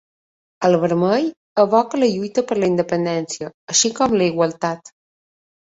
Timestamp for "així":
3.75-3.95